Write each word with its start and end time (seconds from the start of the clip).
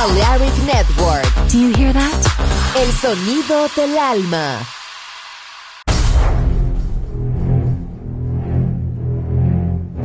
Balearic 0.00 0.56
Network. 0.64 1.28
Do 1.52 1.58
you 1.58 1.74
hear 1.76 1.92
that? 1.92 2.20
El 2.74 2.90
sonido 2.90 3.68
del 3.76 3.98
alma. 3.98 4.58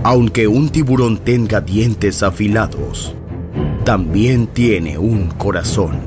Aunque 0.03 0.49
un 0.49 0.67
tiburón 0.67 1.19
tenga 1.19 1.61
dientes 1.61 2.23
afilados, 2.23 3.15
también 3.85 4.47
tiene 4.47 4.97
un 4.97 5.29
corazón. 5.29 6.01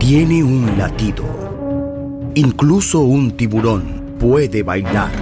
Tiene 0.00 0.42
un 0.42 0.76
latido. 0.76 1.22
Incluso 2.34 3.02
un 3.02 3.30
tiburón 3.36 4.16
puede 4.18 4.64
bailar. 4.64 5.12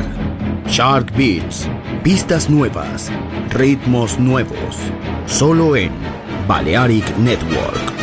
Shark 0.66 1.14
Beats, 1.14 1.68
pistas 2.02 2.48
nuevas, 2.48 3.10
ritmos 3.50 4.18
nuevos, 4.18 4.76
solo 5.26 5.76
en 5.76 5.92
Balearic 6.48 7.18
Network. 7.18 7.97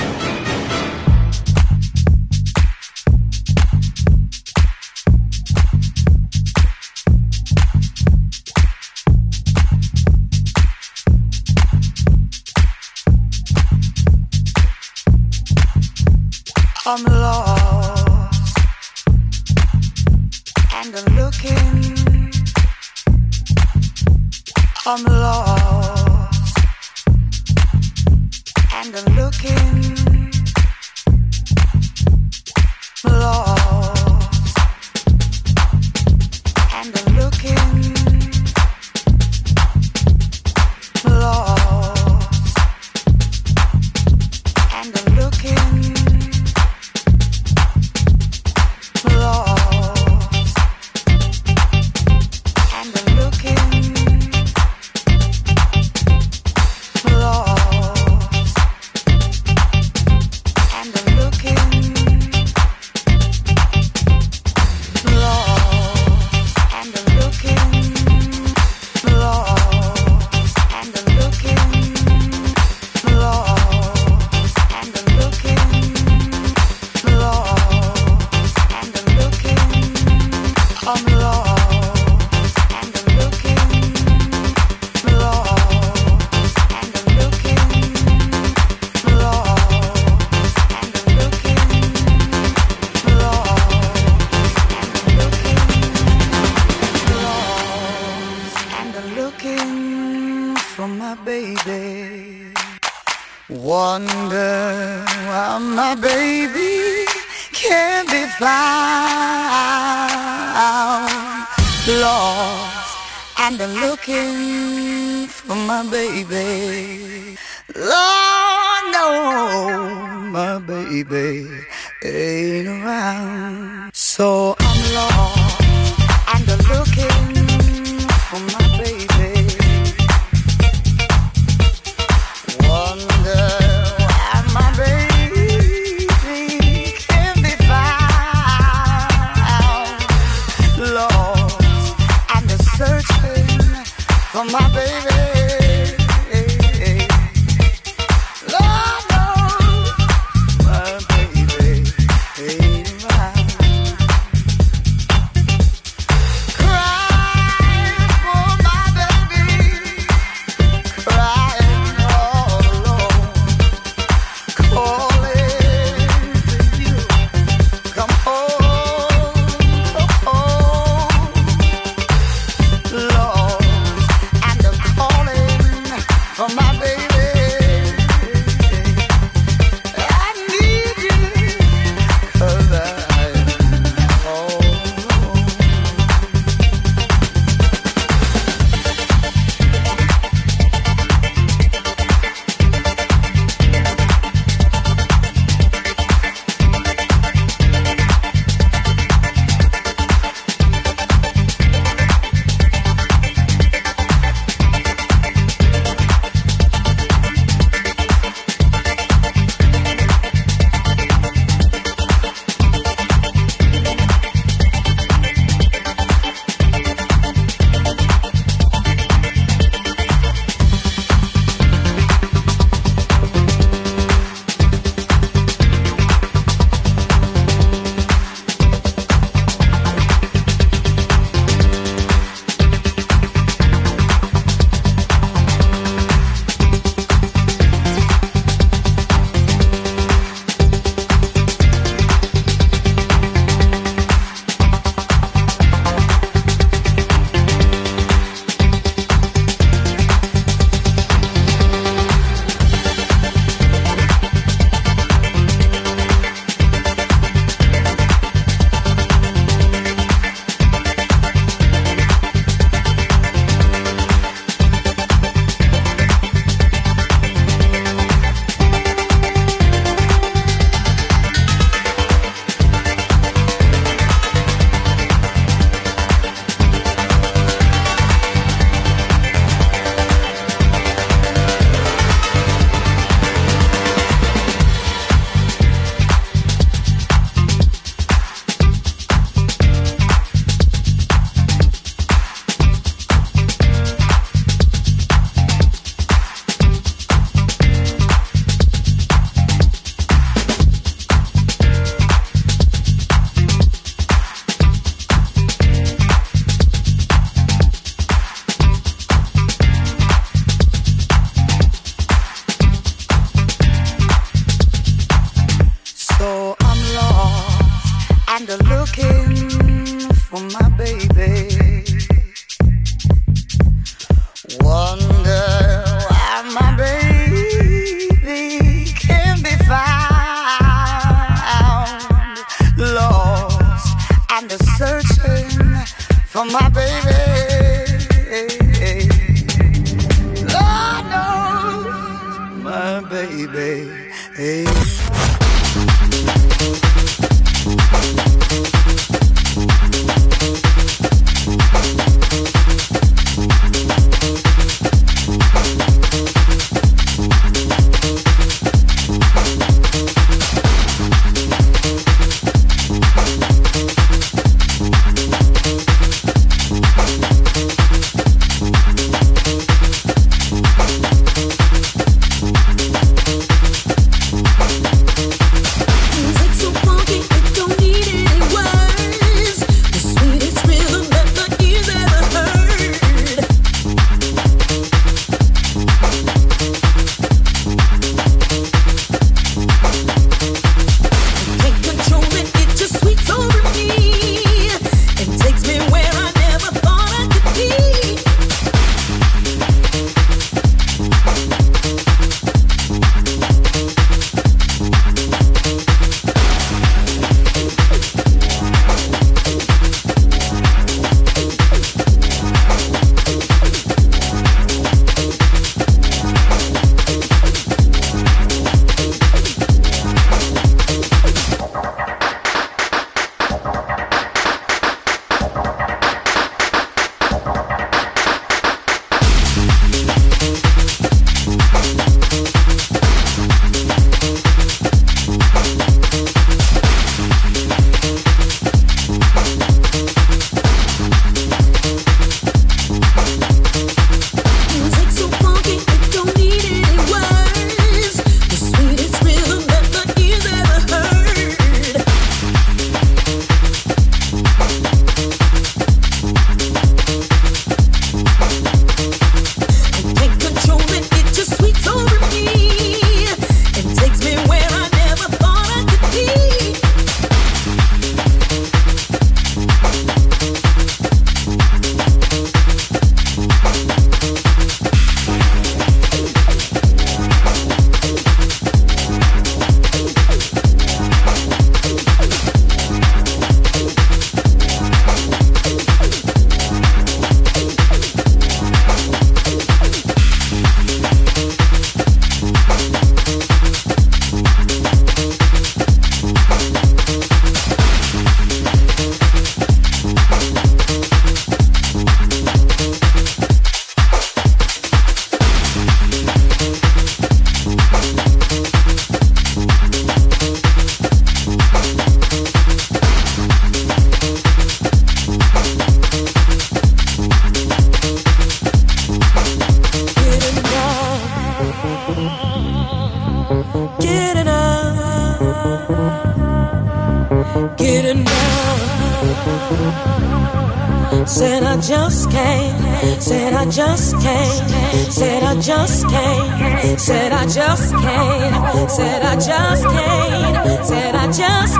Just 541.36 541.76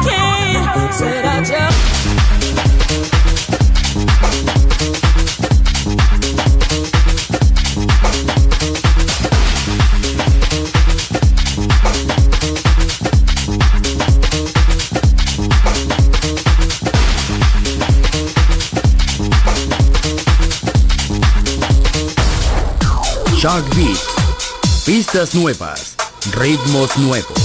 Shark 23.40 23.76
Beat. 23.76 23.98
Pistas 24.86 25.34
nuevas 25.34 25.95
ritmos 26.36 26.98
nuevos. 26.98 27.45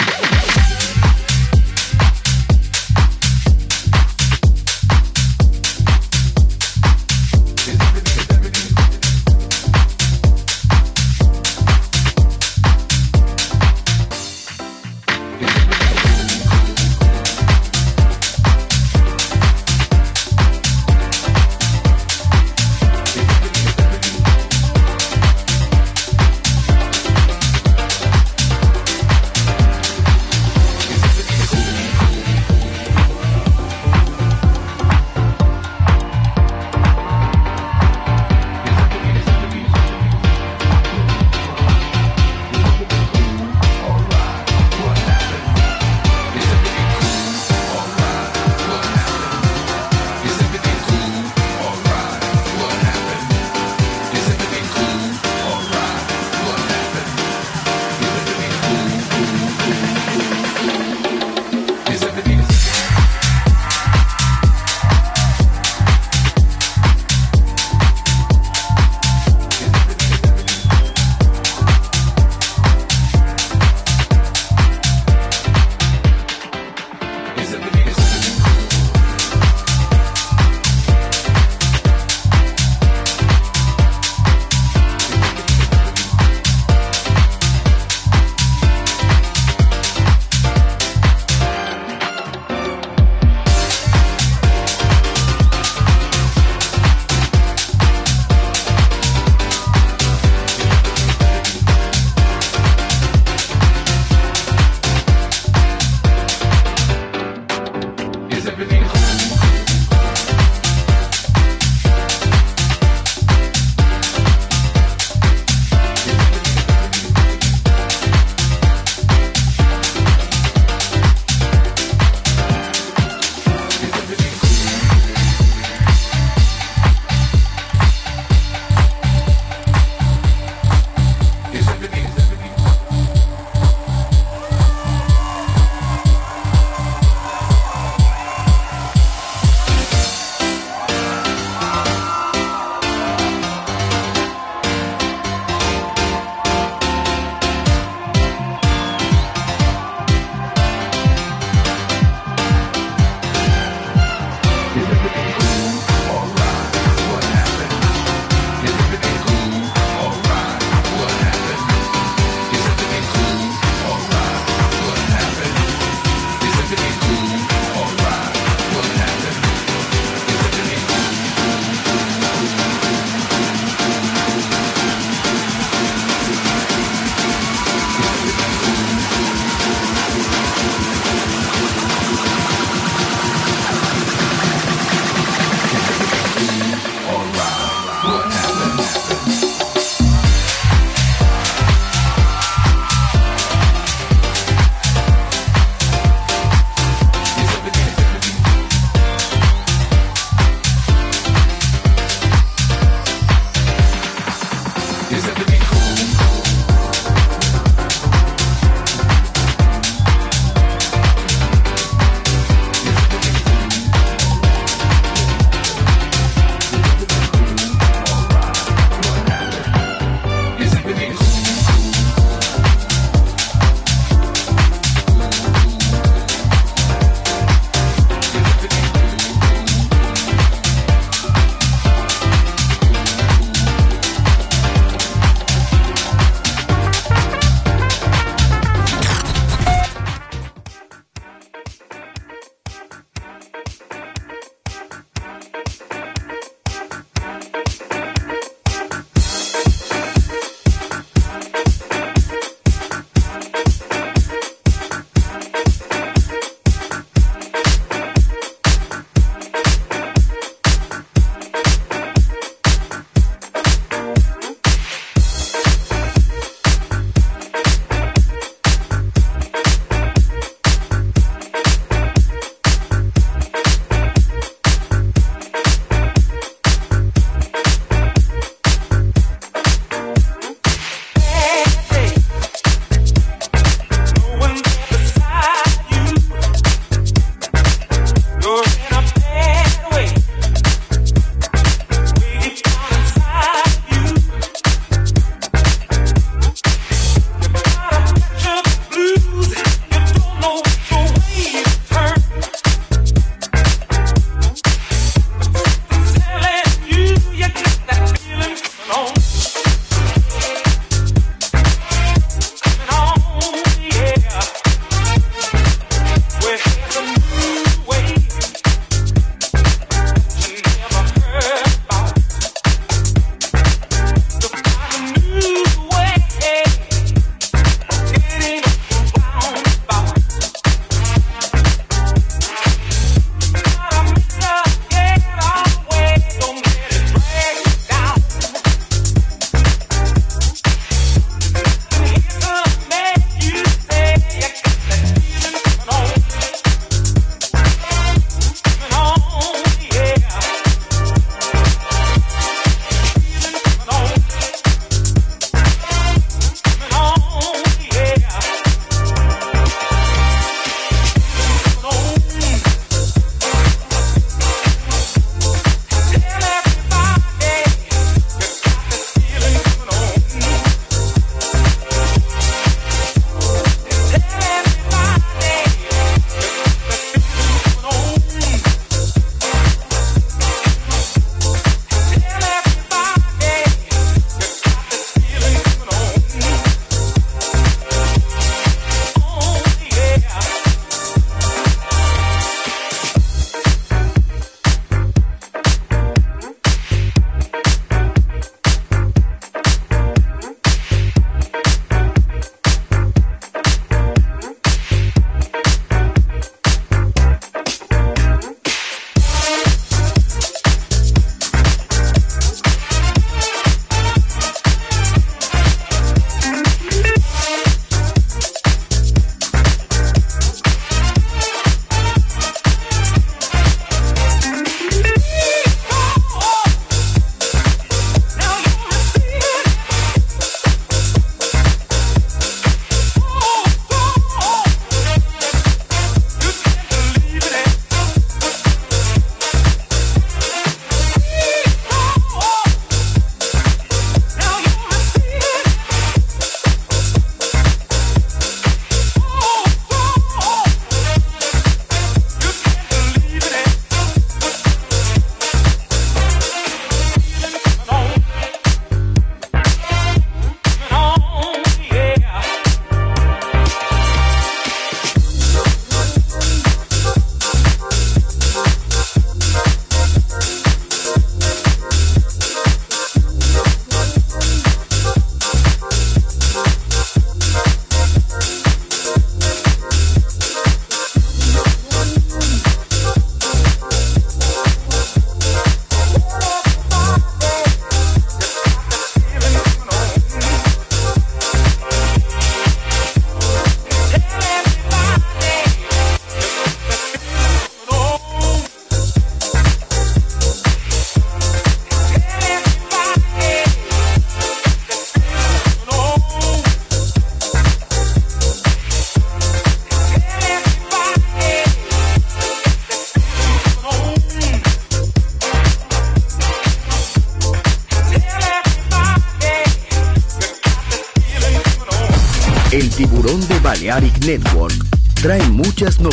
Hey! 0.00 0.70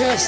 red 0.00 0.18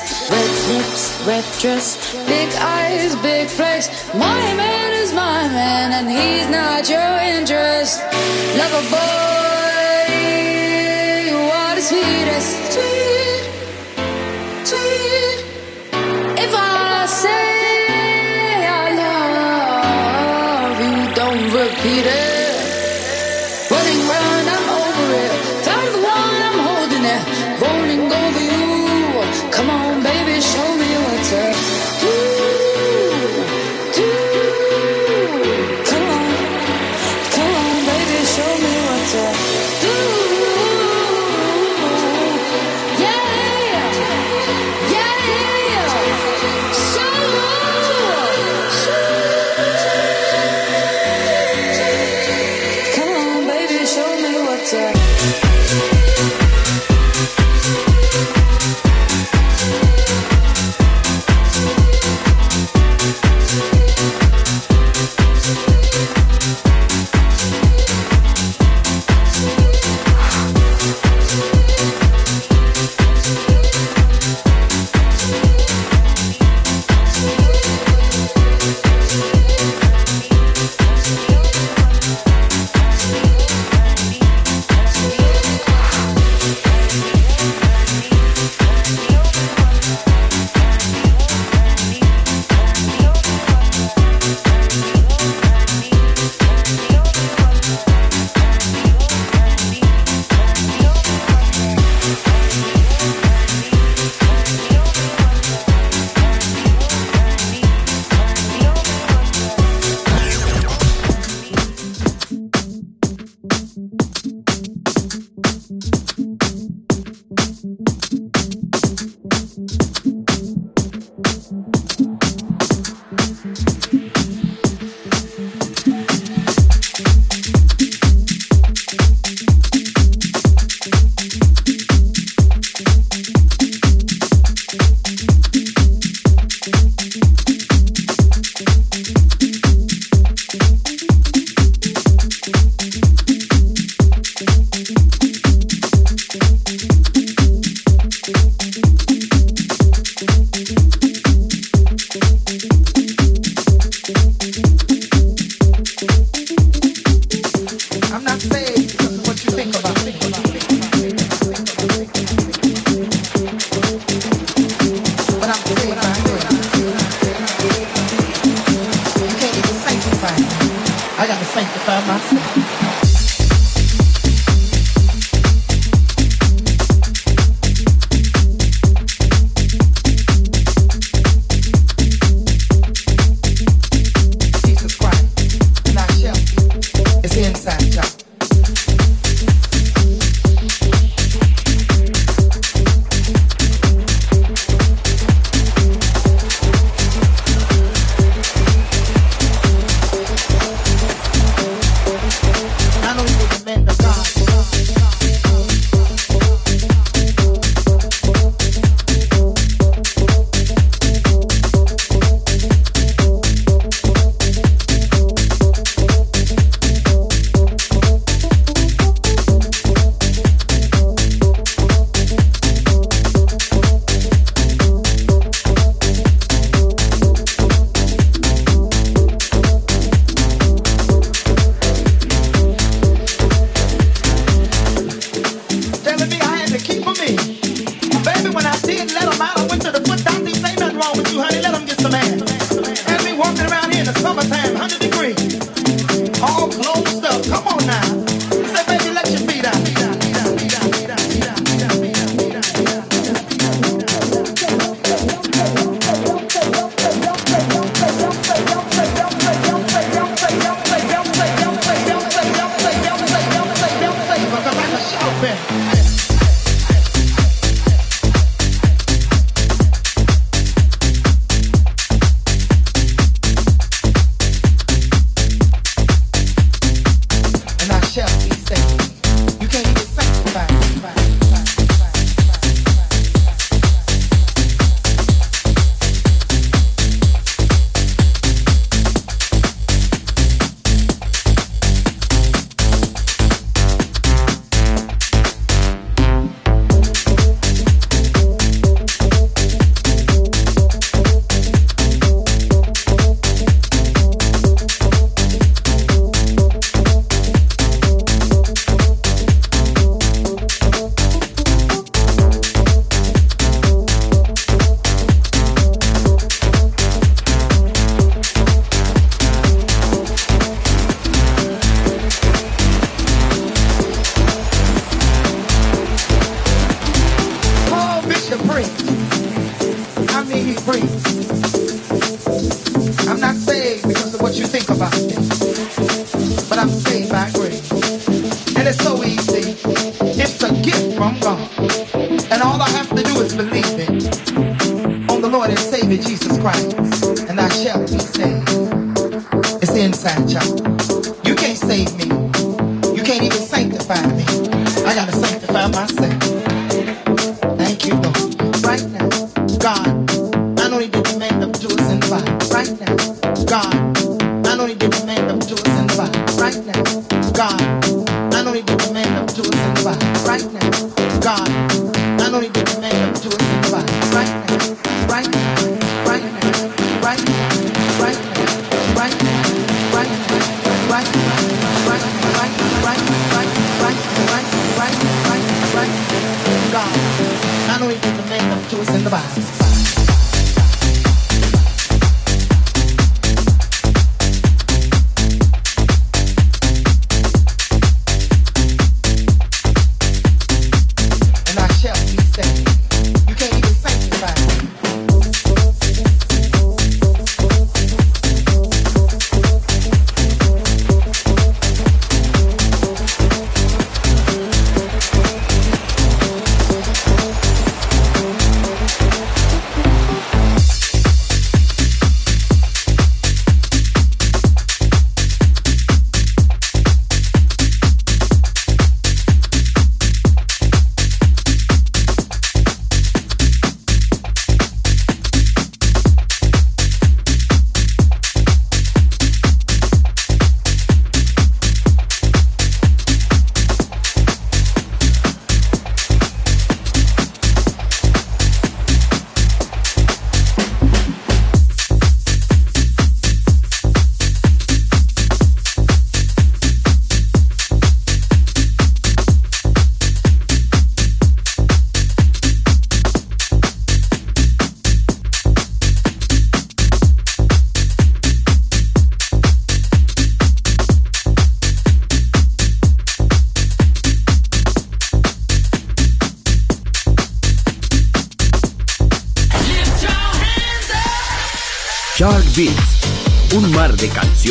lips, 0.68 1.26
red 1.26 1.44
dress, 1.60 2.14
big 2.26 2.52
eyes, 2.56 3.16
big 3.16 3.48
face. 3.48 3.88
My 4.14 4.54
man 4.54 4.92
is 4.92 5.12
my 5.14 5.48
man, 5.48 5.92
and 5.92 6.10
he's 6.10 6.48
not 6.50 6.88
your 6.90 7.12
interest. 7.38 8.02
Lover 8.58 8.84
boy, 8.90 10.12
you 11.26 11.38
are 11.38 11.74
the 11.74 11.80
sweetest, 11.80 12.72
sweetest. 12.72 13.11